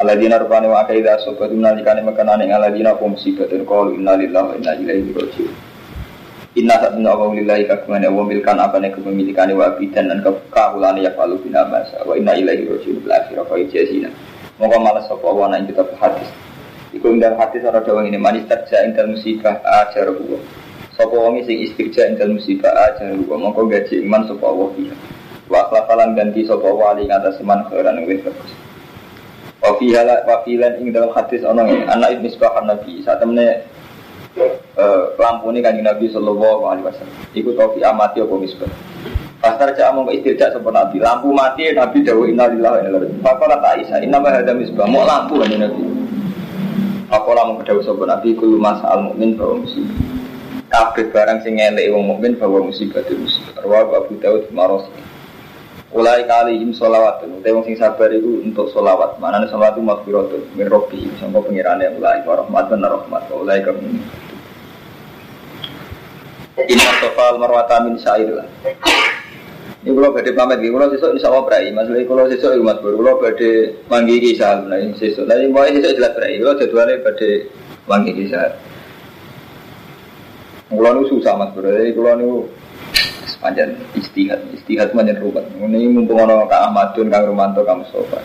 [0.00, 4.72] Aladina rupani wa akaidah sobat nalikani makanani aladina kum sibatin qalu inna lillahi wa inna
[4.80, 5.54] ilaihi raji'un.
[6.56, 11.68] Inna satuna wa lillahi kagungan wa milkan apa kepemilikan wa dan kekahulan ya palu bina
[11.68, 14.08] masa wa inna bil akhirah fa ijazina.
[14.56, 16.26] Moga malas wa nang kita hadis.
[16.90, 20.42] Iku indal hati sarah dawang ini manis terja indal musibah ajar huwa.
[20.98, 23.38] Sopo wongi sing istirja indal musibah ajar huwa.
[23.38, 24.96] Mongko gaji iman sopo Allah biha.
[25.46, 28.50] Wa kelafalan ganti sopo wali ngatas iman khairan yang bagus.
[29.60, 33.60] Wafihala wafilan ing dalam hadis ya anak ibn misbah nabi saat temene
[34.80, 37.18] uh, lampu ini kan nabi sallallahu alaihi wasallam.
[37.36, 38.72] Iku topi amati apa misbah.
[39.40, 43.96] Pasar cak mau istirja seperti nabi lampu mati nabi jauh innalillahi wa inna tak Isa
[44.02, 46.09] inna ma hadza misbah mau lampu kan nabi.
[47.10, 49.98] Pakola mau kedawuh sapa nabi kulo masal mukmin bahwa musibah.
[50.70, 53.66] Kabeh barang sing elek wong mukmin bahwa musibah itu musibah.
[53.66, 54.94] Rawa Abu Dawud marosi.
[55.90, 59.82] Ulai kali im solawat Utai wong sing sabar itu untuk solawat Mana nih solawat itu
[59.82, 63.98] makfiratun Min robi Sampai pengirannya ulai Warahmat dan rahmat Ulai kamu
[66.70, 68.46] Inna sofal marwata min syair lah
[69.80, 71.72] ini kalau badai pamit, kalau sesuk insya Allah berai.
[71.72, 75.24] Masalah kalau sesuk itu mas baru, kalau badai manggi kisah, nah ini sesuk.
[75.24, 76.36] Nah ini mau jelas berai.
[76.36, 77.32] Kalau jadwalnya badai
[77.88, 78.44] manggi kisah.
[80.68, 82.32] Kalau itu susah mas bro, jadi kalau itu
[83.40, 85.48] panjang istihad, istihad panjang rubat.
[85.56, 88.20] Ini mumpung orang kak Ahmadun, kang Romanto, kang Mustafa.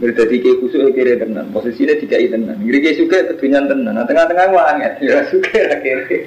[0.00, 2.56] Berarti ke kusuk kiri tenan, posisinya tiga tenan.
[2.64, 6.24] Ngiri ke suka ketunyan tenan, nah tengah-tengah wanget, ya suka kiri.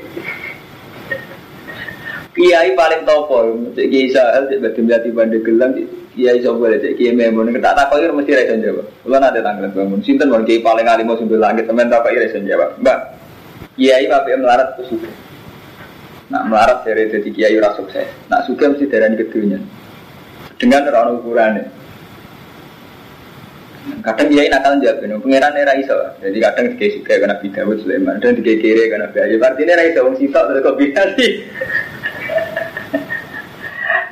[2.31, 3.43] Kiai paling topo,
[3.75, 5.75] cek kiai sahel, cek bagi melati bandel gelang,
[6.15, 7.51] kiai coba cek kiai memon.
[7.51, 8.87] Kita tak kau mesti rasa jawab.
[9.03, 12.15] Kalau nanti tanggal bangun, sinten mau kiai paling alim mau sambil langit, temen tak kau
[12.15, 12.71] rasa jawab.
[12.79, 12.97] Mbak,
[13.75, 15.11] kiai apa melarat tuh suka.
[16.31, 18.07] Nak melarat dari jadi kiai ora sukses.
[18.31, 19.59] Nak suka mesti darani kedunya.
[20.55, 21.63] Dengan orang ukurannya.
[24.07, 25.19] Kadang kiai nakal jawab, no.
[25.19, 25.99] pangeran era iso.
[26.23, 29.35] Jadi kadang kiai suka karena Dawud Sulaiman, dan kiai kiri karena Bayu.
[29.35, 30.63] Artinya era iso wong sitok terus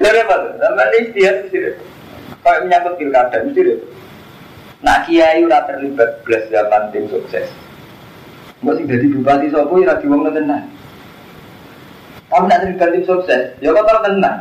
[0.09, 0.17] sih.
[0.17, 0.51] Lalu apa tuh?
[0.57, 1.59] Sama ini istihad mesti
[2.39, 3.77] Kalau menyangkut pilkada deh.
[4.79, 7.51] Nak kiai ora terlibat belas zaman tim sukses.
[8.63, 10.63] Mbok sing dadi bupati sapa ora diwong tenan.
[12.31, 14.39] Kamu nak terlibat tim sukses, ya kok terus tenang.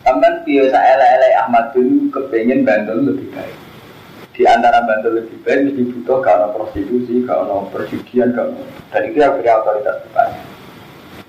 [0.00, 3.56] Sampai biasa elek-elek Ahmad dulu kepengen Bantul lebih baik.
[4.32, 9.36] Di antara Bantul lebih baik mesti butuh karena prostitusi, karena perjudian, karena dan itu yang
[9.36, 10.40] beri otoritas bupati.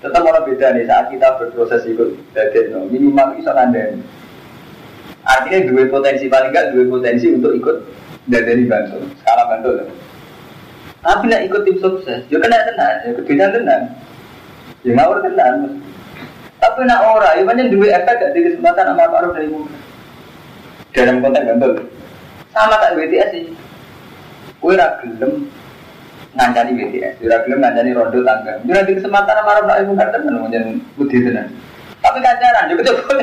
[0.02, 3.94] Tetap orang beda nih saat kita berproses ikut dari no, minimal bisa nanda.
[5.22, 7.76] Artinya dua potensi paling enggak dua potensi untuk ikut
[8.26, 9.86] dari Bantul, skala Bantul.
[11.02, 13.82] Tapi nak ikut tim sukses, juga kena tenang, ya keduanya tenang.
[14.82, 15.82] Ya ngawur tenan.
[16.58, 19.74] Tapi nak ora, ya banyak dua efek gak di kesempatan sama Pak dari muka.
[20.94, 21.72] Dalam konteks gantol.
[22.54, 23.44] Sama tak BTS sih.
[24.62, 25.50] Kue ragilem
[26.32, 28.52] ngancani BTS, kue ragilem ngancani rondo tangga.
[28.64, 31.46] Jadi di kesempatan sama Arab dari muka tenan, menjadi budi tenan.
[32.02, 33.14] Tapi kancaran juga coba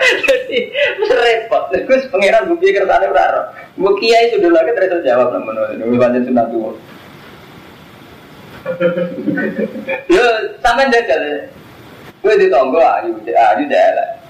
[0.00, 0.58] Jadi
[1.10, 1.62] repot.
[1.74, 3.50] Terus pangeran bukti kersane ora.
[3.74, 6.78] Mbok kiai sudah lagi terus jawab namun ini banyak sunat tuh.
[10.06, 10.24] Yo
[10.62, 11.50] sampean jajal.
[12.20, 14.20] Gue di tonggo ayu, ayu daerah.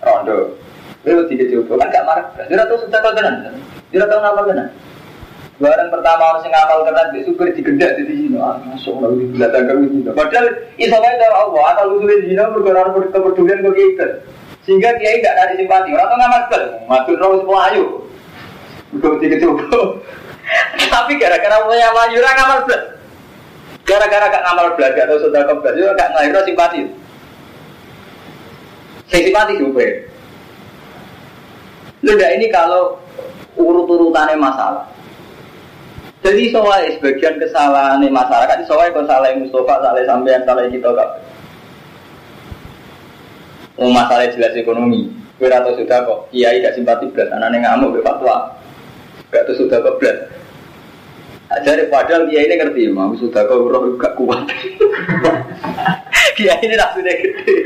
[0.00, 0.56] Rondo.
[1.04, 2.26] Mesti kecoba kan gak marah.
[2.48, 3.56] Dia tahu sudah kau tenan.
[3.92, 4.68] Dia tahu ngamal tenan.
[5.60, 8.40] Barang pertama orang sing ngamal tenan di super digedak di sini.
[8.40, 10.08] Ah, masuk Allah di belakang kamu sini.
[10.08, 10.46] Padahal
[10.80, 14.06] wae dari Allah atau lu di sini berkoran kepedulian ke kita.
[14.64, 15.92] Sehingga kiai tidak ada simpati.
[15.92, 16.64] Orang tuh ngamal bel.
[16.88, 17.84] Masuk roh semua ayu.
[18.96, 20.00] Gue mesti kecoba.
[20.96, 22.82] Tapi gara-gara punya maju orang ngamal bel.
[23.84, 26.80] Gara-gara gak ngamal belajar atau sudah kebas, itu gak ngahir simpati.
[29.10, 29.82] Saya simpati juga.
[32.00, 32.96] Sudah ini kalau
[33.58, 34.86] urut-urutannya masalah.
[36.20, 41.10] Jadi soal sebagian kesalahan masyarakat, soal kalau salah Mustafa, salah sampean, salah kita kak.
[43.80, 45.08] Oh, masalah jelas ekonomi.
[45.40, 48.52] Kira atau sudah kok, kiai gak simpati belas, anaknya ngamuk, fatwa.
[49.32, 50.18] Gak tuh sudah kok belas.
[51.64, 54.44] Jadi padahal dia ini ngerti, mau sudah kau roh gak kuat.
[56.36, 57.56] dia ini sudah gede.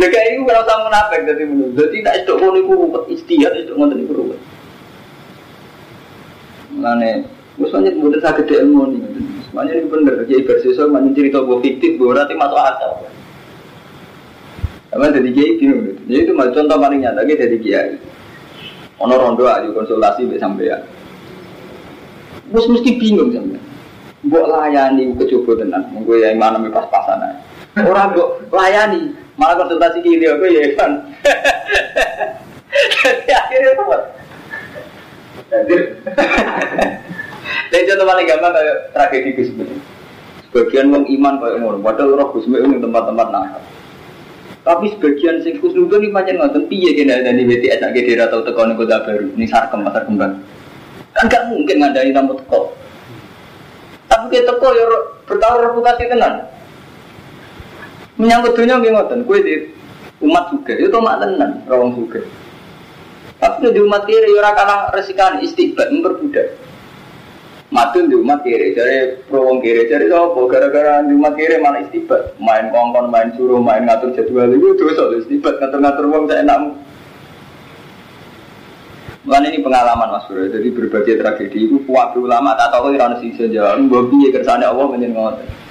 [0.00, 1.76] Nah kayak ini kalau sama munafik jadi menurut.
[1.76, 4.40] Jadi tidak itu mau niku ruwet istiad itu niku ruwet.
[6.76, 7.24] Mana?
[7.60, 9.00] Misalnya mudah sakit gede ilmu nih.
[9.48, 10.14] Semuanya ini bener.
[10.24, 12.92] Jadi bersiswa mana cerita bahwa fiktif berarti masuk akal.
[14.92, 15.96] Apa jadi kiai bingung.
[16.08, 17.92] Jadi itu contoh paling nyata jadi kiai.
[19.00, 20.78] Ono rondo aja konsultasi sampai ya.
[22.48, 23.60] Bos mesti bingung sama.
[24.22, 25.82] Mbok layani kecoba tenan.
[26.06, 27.40] Gue yang mana pas-pasan aja.
[27.82, 30.92] Orang mbok layani, malah konsultasi kiri aku ya kan.
[33.02, 33.96] Jadi akhirnya apa?
[37.72, 39.48] Jadi contoh paling gampang kayak tragedi Gus
[40.48, 43.62] Sebagian wong iman kayak ngono, padahal roh Gus ini tempat-tempat nakal.
[44.62, 48.78] Tapi sebagian sing khusnudon ini macam ngoten piye kena dari BTS nak daerah atau tekan
[48.78, 50.38] kota baru, ini sarkem pasar kembang.
[51.12, 52.70] Kan gak mungkin ngandani tamu teko.
[54.06, 54.84] Tapi kita teko ya
[55.26, 56.46] bertaruh reputasi tenan.
[58.20, 59.72] Menyangkut dunia ngoten, kowe di
[60.22, 62.22] umat juga, itu mak tenan, rawang juga.
[63.42, 66.54] Tapi di umat kiri ya ora kalah resikan istiqbat memperbudak.
[67.74, 70.38] Matun di umat kiri, jadi pro wong kiri, jadi apa?
[70.46, 75.10] Gara-gara di umat kiri mana istiqbat, main kongkon, main suruh, main ngatur jadwal itu dosa
[75.18, 76.70] istiqbat ngatur-ngatur wong saya enakmu.
[79.22, 80.50] Mulane ini pengalaman Mas Bro.
[80.50, 83.78] Jadi berbagai tragedi itu kuat ulama tak tahu ora ono sing iso jawab.
[83.86, 85.61] Mbok piye kersane Allah menyen ngoten.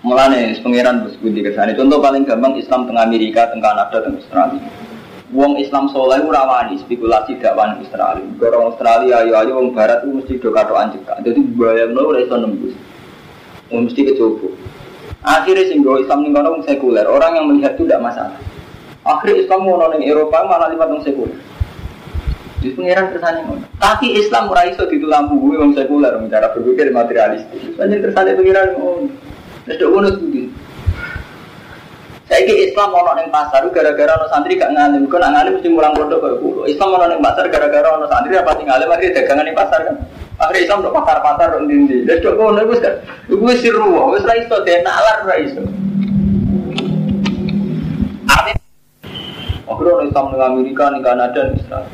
[0.00, 1.76] Mulane pangeran bos budi kersane.
[1.76, 4.62] Contoh paling gampang Islam tengah Amerika, tengah Kanada, tengah Australia.
[5.30, 8.24] Wong Islam soleh ora wani spekulasi dakwaan Australia.
[8.40, 11.20] Orang Australia ayo ayo wong barat itu mesti do katokan cekak.
[11.20, 12.74] Dadi bayangno ora iso nembus.
[13.68, 14.48] Wong mesti kecoba.
[15.20, 17.04] Akhirnya sing Islam ning kono sekuler.
[17.04, 18.40] Orang yang melihat itu tidak masalah.
[19.04, 21.38] Akhirnya Islam mau nonton Eropa malah lima tahun sekuler.
[22.64, 23.68] Di pengiran kersane ngono.
[23.76, 27.76] Tapi Islam ora iso gue wong sekuler cara berpikir materialistis.
[27.76, 29.12] Banyak kersane pengiran ngono.
[29.78, 30.42] Dok ngono studi.
[32.30, 35.10] Saiki Islam ono ning pasar gara-gara ono santri gak ngalim.
[35.10, 36.62] Kok nak ngalim mesti mulang pondok kaya kulo.
[36.70, 39.96] Islam ono ning pasar gara-gara ono santri apa tinggal ngalim akhirnya dagangan ning pasar kan.
[40.40, 41.96] Akhirnya Islam do pasar-pasar kok ndi-ndi.
[42.06, 42.94] Wis dok ngono wis kan.
[43.28, 45.62] Wis siru, wis ra iso denalar ra iso.
[49.70, 51.86] Akhirnya orang Islam di Amerika, di Kanada, Israel.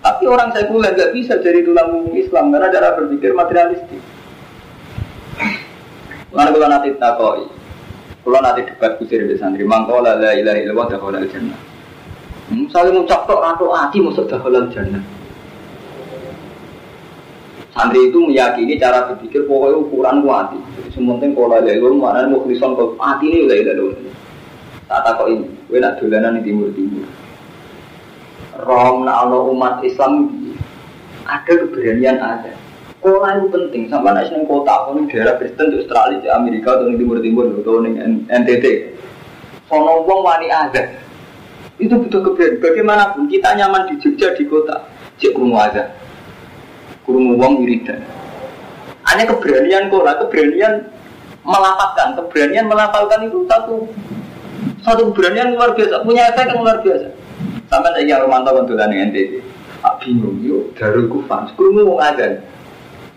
[0.00, 4.00] Tapi orang sekuler nggak bisa jadi tulang Islam karena cara berpikir materialistik.
[6.30, 7.42] Mana kalau nanti takoi,
[8.22, 11.58] kalau nanti debat kusir di santri, mangkau la la ilaha illallah dahul al jannah.
[12.54, 15.02] Misalnya ngucap tok atau hati masuk dahul al jannah.
[17.74, 20.58] Santri itu meyakini cara berpikir pokoknya ukuran kuati.
[20.94, 24.14] Sementing kalau la ilaha illallah mana mau kelison kau hati ini la ilaha illallah.
[24.90, 27.06] Tak takut ini, gue nak dolanan di timur timur.
[28.66, 30.30] Rom nak umat Islam
[31.26, 32.59] ada keberanian ada.
[33.00, 36.92] Kota itu penting, sampai nasi neng kota, pun daerah Kristen di Australia, di Amerika, atau
[36.92, 37.96] di Timur Timur, atau di
[38.28, 38.64] NTT.
[39.72, 40.84] Sono wong wani ada.
[41.80, 42.60] Itu butuh keberanian.
[42.60, 44.84] Bagaimanapun kita nyaman di Jogja di kota,
[45.16, 45.96] cek kurung ada.
[47.08, 48.04] Kurung wong wiridan.
[49.08, 50.84] Hanya keberanian kota, keberanian
[51.40, 53.88] melapatkan, keberanian melapalkan itu satu
[54.84, 57.08] satu keberanian luar biasa, punya efek yang luar biasa.
[57.72, 59.40] Sampai saya yang Romanto dengan NTT.
[59.80, 61.48] Aku bingung, yuk darul kufan.
[61.48, 62.44] Sekurungmu mau ngajar.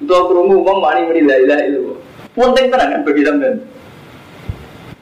[0.04, 1.96] Untuk kurungu mau mani menilai ilah itu.
[2.36, 3.56] Penting tenang kan bagi sampean.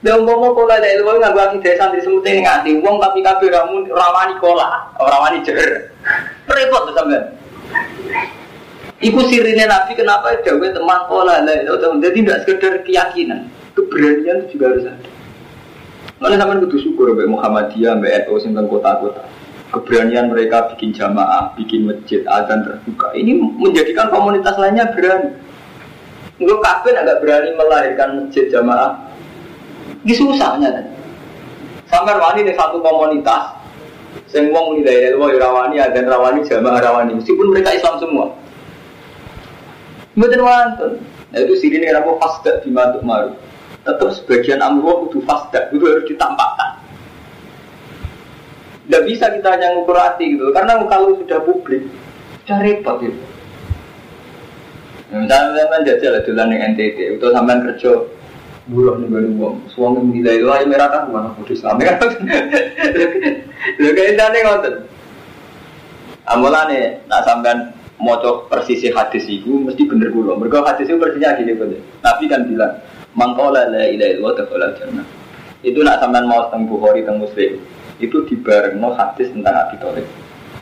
[0.05, 3.85] Dan umpama dari luar nggak gua kita santri semut ini nganti uang tapi kabeh ramu
[3.89, 5.89] rawani kola, rawani jer.
[6.45, 7.33] Repot tuh sampean.
[9.01, 14.69] Iku sirine Nabi kenapa dawe teman kola lah itu jadi tidak sekedar keyakinan, keberanian juga
[14.69, 15.09] harus ada.
[16.21, 19.25] Mana sampean kudu syukur mbek Muhammadiyah, mbek NU sing kota-kota
[19.71, 23.15] keberanian mereka bikin jamaah, bikin masjid, azan terbuka.
[23.15, 25.31] Ini menjadikan komunitas lainnya berani.
[26.37, 28.99] Enggak kafir agak berani melahirkan masjid jamaah.
[30.03, 30.85] Ini susahnya kan.
[31.87, 33.51] Sampai wani di satu komunitas,
[34.27, 37.11] semua muni dari luar rawani, azan rawani, jamaah rawani.
[37.19, 38.27] Meskipun mereka Islam semua.
[40.15, 40.99] Betul wonten.
[41.31, 43.31] Nah itu sini kenapa fasda di matuk maru.
[43.81, 46.60] Tetap sebagian amruh itu fasda, itu harus ditampakkan.
[48.91, 51.79] Tidak bisa kita hanya ngukur hati gitu, karena kalau sudah publik,
[52.43, 53.23] sudah repot gitu.
[55.15, 58.03] Misalnya sampai jajal dolan yang NTT, itu sampai kerja
[58.67, 62.03] buruh nih baru uang, suami menilai lah yang merah kan mana kudus Islam kan?
[63.79, 64.75] Lo kayak tadi ngotot.
[66.27, 70.35] Amulane, nak sampean moco persisi hadis itu mesti bener kulo.
[70.35, 71.79] Mereka hadis itu persisnya gini bener.
[72.03, 72.75] Nabi kan bilang,
[73.15, 75.07] mangkola la ilaha illallah jannah.
[75.63, 77.55] Itu nak sampean mau teng Bukhari teng Muslim
[78.01, 80.07] itu dibarengno hadis tentang Abi Thalib.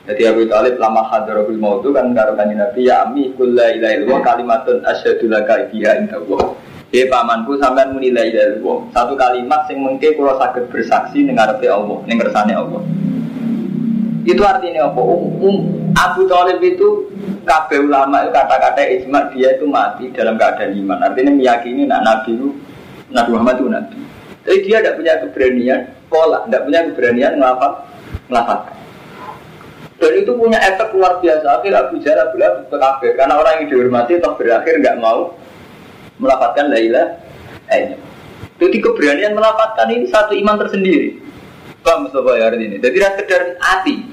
[0.10, 3.94] Jadi Abi Thalib lama hadarul maut itu kan karo kanjeng Nabi ya ami kulla ilaha
[3.94, 6.58] illallah kalimatun asyhadu laka biha indallah.
[6.90, 8.78] Ya pamanku sampean muni la ilaha illallah.
[8.90, 12.82] Satu kalimat sing mengke kula saged bersaksi ning ngarepe Allah, ning kersane Allah.
[14.26, 15.02] Itu artinya apa?
[15.02, 15.58] Um, um,
[15.94, 17.06] Abu Thalib itu
[17.46, 21.06] kabeh ulama itu kata-kata ijma dia itu mati dalam keadaan iman.
[21.06, 22.50] Artinya meyakini nak Nabi itu
[23.14, 23.98] Nabi Muhammad itu Nabi.
[24.42, 27.74] Tapi dia tidak punya keberanian sekolah, tidak punya keberanian melafat,
[28.26, 28.60] melafat.
[30.00, 31.62] Dan itu punya efek luar biasa.
[31.62, 35.38] Akhir Abu Jahal bilang kafir karena orang yang dihormati atau berakhir nggak mau
[36.18, 37.20] melafatkan Laila.
[37.70, 37.94] Eh,
[38.58, 41.20] jadi keberanian melafatkan ini satu iman tersendiri.
[41.84, 42.80] Paham Mustafa ya ini.
[42.80, 44.08] Jadi tidak sekedar hati.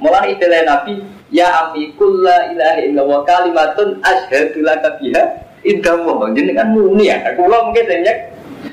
[0.00, 0.96] Mulai istilah Nabi,
[1.30, 5.22] Ya ami kulla ilaha illallah kalimatun ashadu laka biha
[5.62, 6.26] indallah.
[6.34, 7.22] Jadi kan muni ya.
[7.32, 8.16] Aku mungkin banyak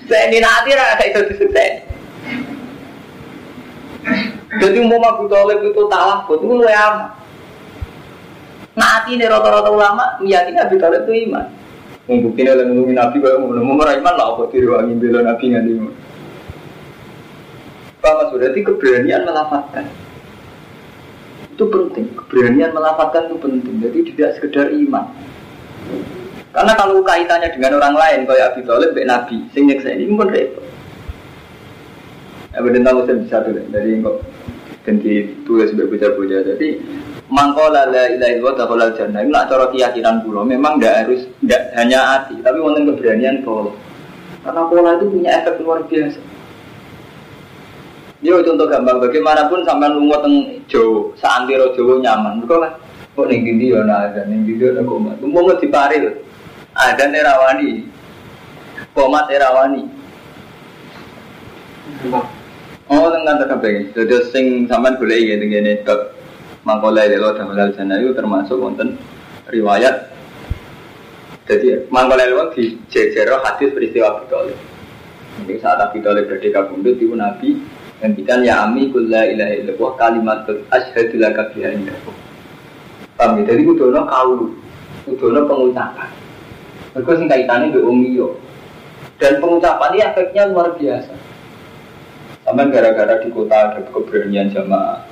[0.09, 1.85] saya ini nanti ada itu disukses.
[4.47, 7.19] Jadi mau Abu Talib itu talak, itu lu amat.
[8.79, 11.51] Nanti ini rata-rata ulama meyakini Abu Talib itu iman.
[12.07, 15.91] Membuktinya oleh ngomongin Nabi kalau mau mau iman lah, apa diruangin bela Nabi nggak mau.
[17.99, 19.85] Pak Mas, berarti keberanian melafatkan
[21.51, 22.05] itu penting.
[22.15, 23.75] Keberanian melafatkan itu penting.
[23.83, 25.11] Jadi tidak sekedar iman.
[26.55, 30.63] Karena kalau kaitannya dengan orang lain, kayak Abi Thalib, Nabi, sing nyeksa ini pun repot.
[32.53, 34.17] Ya tahu saya bisa tuh dari kok
[34.87, 36.39] dan ditulis sebagai bocah-bocah.
[36.55, 36.79] Jadi
[37.27, 39.19] mangkola la ilaha illallah dakhalal jannah.
[39.19, 40.47] Ini cara keyakinan pulau.
[40.47, 43.75] Memang tidak harus tidak hanya hati, tapi wonten keberanian pola.
[44.47, 46.19] Karena pola itu punya efek luar biasa.
[48.23, 52.47] Yo contoh gampang bagaimanapun sampai lunga teng Jawa, saantero Jawa nyaman.
[52.47, 52.73] Kok kan
[53.13, 55.19] kok ning ndi yo ana ada ning ndi yo ana komat.
[55.19, 56.15] Umpama diparil.
[56.73, 57.85] Ada nerawani.
[58.95, 59.83] Komat nerawani.
[62.87, 63.91] Oh, tengah baik.
[63.91, 66.15] Jadi sing sampean boleh ya dengan ini bab
[66.63, 68.95] mangkola lelo dalam sana itu termasuk wonten
[69.51, 70.07] riwayat.
[71.51, 74.55] Jadi mangkola lelo di jejero hadis peristiwa Abi
[75.43, 77.59] Ini saat Abi Thalib berada kabundut itu Nabi
[77.97, 81.73] Hentikan ya ami kulla ilaha illallah kalimatul asyhadu laka biha.
[83.17, 83.49] Paham ya?
[83.49, 84.53] Jadi kudono kaulu,
[85.09, 86.09] kudono pengucapan.
[86.93, 88.37] Mereka sing kaitannya be umiyo.
[89.17, 91.26] Dan pengucapan ini efeknya luar biasa.
[92.47, 95.03] Sampai gara-gara di kota ada keberanian jamaah.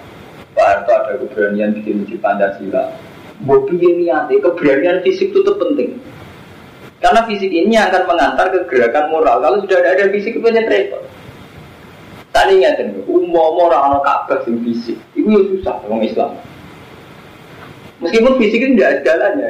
[0.56, 2.96] Pak Harto ada keberanian bikin masjid Pancasila.
[3.44, 6.00] Bobi ini ada keberanian fisik itu penting.
[7.04, 9.44] Karena fisik ini akan mengantar ke gerakan moral.
[9.44, 11.04] Kalau sudah ada, ada fisik itu repot.
[12.32, 16.32] Tadi ingat umum orang orang Ka'bah sing fisik, itu ya susah orang Islam.
[18.00, 19.50] Meskipun fisik itu tidak segalanya.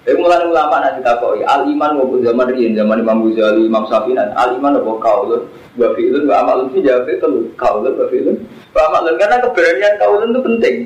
[0.00, 4.16] Tapi mulai ulama nanti takoi al iman maupun zaman rian zaman Imam Ghazali, Imam Syafi'i
[4.16, 5.42] al iman apa kaulun,
[5.76, 7.94] wa fi'lun, wa amalun sih jawab itu kaulun,
[8.72, 10.76] amalun karena keberanian kaulun itu penting.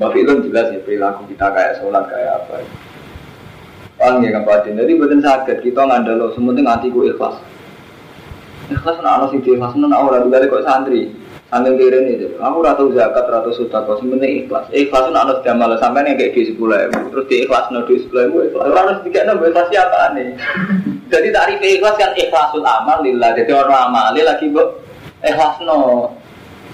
[0.00, 2.64] Wa fi'lun jelas ya perilaku kita kayak sholat kayak apa.
[3.96, 4.76] Paham ya kapan?
[4.76, 7.36] Jadi bukan sakit kita ngandalo, sementing hatiku ikhlas.
[8.68, 11.12] Ikhlas nak ana sing ikhlas nak ora dibalik kok santri.
[11.46, 14.66] Sambil kira ini, aku ratu zakat, ratu sudah kau sebenarnya ikhlas.
[14.74, 18.02] Ikhlas nak harus jamal sampai nih kayak di sepuluh ribu, terus di ikhlas no di
[18.02, 18.66] sepuluh ribu ikhlas.
[18.74, 20.34] Harus tiga enam ikhlas siapa nih?
[21.14, 23.30] Jadi tarif ikhlas kan ikhlasul amal lillah.
[23.38, 24.58] Jadi orang amali lagi bu
[25.22, 26.10] ikhlas no.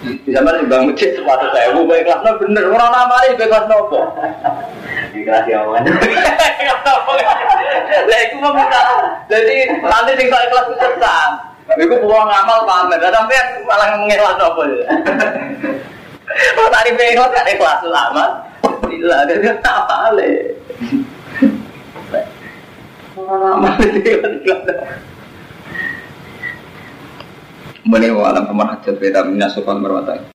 [0.03, 2.65] Di zaman bang masjid sepatu saya, bu ikhlas no bener.
[2.73, 4.09] Orang amali ikhlas no kok.
[5.13, 5.85] Ikhlas ya aman.
[8.09, 8.57] Lah itu mau
[9.29, 10.89] Jadi nanti tinggal ikhlas itu.
[11.81, 14.87] Iku pulang ngamal pamer, sampai malah mengikhlas apa ya?
[16.33, 18.25] Oh tadi pengikhlas kan ikhlas lama,
[18.89, 20.33] tidak ada dia apa le.
[23.21, 24.53] Lama itu
[27.83, 30.23] Mene wa alam kemar hajat beda minas sofal marwatai.